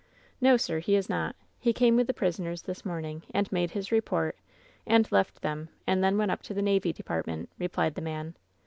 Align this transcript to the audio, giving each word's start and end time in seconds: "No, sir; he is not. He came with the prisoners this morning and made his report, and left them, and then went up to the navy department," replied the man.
"No, 0.41 0.57
sir; 0.57 0.79
he 0.79 0.95
is 0.95 1.09
not. 1.09 1.35
He 1.59 1.73
came 1.73 1.95
with 1.95 2.07
the 2.07 2.13
prisoners 2.15 2.63
this 2.63 2.83
morning 2.83 3.21
and 3.35 3.51
made 3.51 3.69
his 3.69 3.91
report, 3.91 4.35
and 4.87 5.07
left 5.11 5.43
them, 5.43 5.69
and 5.85 6.03
then 6.03 6.17
went 6.17 6.31
up 6.31 6.41
to 6.41 6.55
the 6.55 6.61
navy 6.63 6.91
department," 6.91 7.49
replied 7.59 7.93
the 7.93 8.01
man. 8.01 8.35